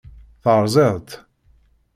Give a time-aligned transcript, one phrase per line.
[0.43, 1.09] Terẓiḍ-t.